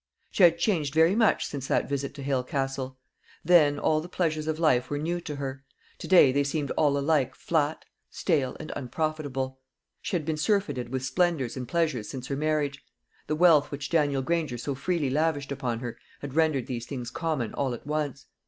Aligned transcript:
She 0.31 0.41
had 0.41 0.57
changed 0.57 0.95
very 0.95 1.15
much 1.15 1.45
since 1.45 1.67
that 1.67 1.87
visit 1.87 2.15
to 2.15 2.23
Hale 2.23 2.41
Castle. 2.43 2.97
Then 3.45 3.77
all 3.77 4.01
the 4.01 4.09
pleasures 4.09 4.47
of 4.47 4.57
life 4.57 4.89
were 4.89 4.97
new 4.97 5.21
to 5.21 5.35
her 5.35 5.63
to 5.99 6.07
day 6.07 6.31
they 6.31 6.43
seemed 6.43 6.71
all 6.71 6.97
alike 6.97 7.35
flat, 7.35 7.85
stale, 8.09 8.57
and 8.59 8.71
unprofitable. 8.75 9.59
She 10.01 10.15
had 10.15 10.25
been 10.25 10.37
surfeited 10.37 10.89
with 10.89 11.05
splendours 11.05 11.55
and 11.55 11.67
pleasures 11.67 12.09
since 12.09 12.25
her 12.29 12.35
marriage. 12.35 12.83
The 13.27 13.35
wealth 13.35 13.69
which 13.69 13.91
Daniel 13.91 14.23
Granger 14.23 14.57
so 14.57 14.73
freely 14.73 15.11
lavished 15.11 15.51
upon 15.51 15.81
her 15.81 15.99
had 16.21 16.33
rendered 16.33 16.65
these 16.65 16.87
things 16.87 17.11
common 17.11 17.53
all 17.53 17.75
at 17.75 17.85
once. 17.85 18.25